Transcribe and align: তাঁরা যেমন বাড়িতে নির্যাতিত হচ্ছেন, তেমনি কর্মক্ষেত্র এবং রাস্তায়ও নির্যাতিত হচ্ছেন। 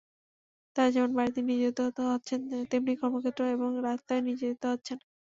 তাঁরা 0.75 0.89
যেমন 0.91 1.11
বাড়িতে 1.17 1.39
নির্যাতিত 1.43 1.79
হচ্ছেন, 2.11 2.39
তেমনি 2.71 2.93
কর্মক্ষেত্র 3.01 3.41
এবং 3.55 3.69
রাস্তায়ও 3.87 4.25
নির্যাতিত 4.27 4.63
হচ্ছেন। 4.65 4.97